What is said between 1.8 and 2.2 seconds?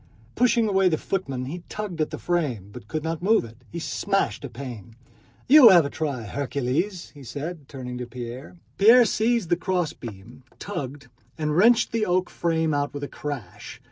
at the